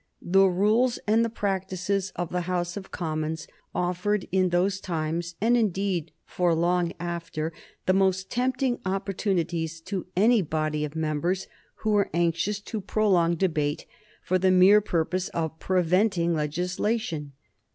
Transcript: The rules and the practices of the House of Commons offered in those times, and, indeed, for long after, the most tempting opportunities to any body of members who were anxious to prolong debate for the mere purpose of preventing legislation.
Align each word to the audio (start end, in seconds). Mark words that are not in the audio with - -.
The 0.19 0.47
rules 0.47 0.97
and 1.05 1.23
the 1.23 1.29
practices 1.29 2.11
of 2.15 2.31
the 2.31 2.49
House 2.49 2.75
of 2.75 2.89
Commons 2.89 3.45
offered 3.75 4.27
in 4.31 4.49
those 4.49 4.79
times, 4.81 5.35
and, 5.39 5.55
indeed, 5.55 6.11
for 6.25 6.55
long 6.55 6.91
after, 6.99 7.53
the 7.85 7.93
most 7.93 8.31
tempting 8.31 8.79
opportunities 8.83 9.79
to 9.81 10.07
any 10.15 10.41
body 10.41 10.83
of 10.83 10.95
members 10.95 11.45
who 11.85 11.91
were 11.91 12.09
anxious 12.15 12.59
to 12.61 12.81
prolong 12.81 13.35
debate 13.35 13.85
for 14.23 14.39
the 14.39 14.49
mere 14.49 14.81
purpose 14.81 15.29
of 15.35 15.59
preventing 15.59 16.33
legislation. 16.33 17.33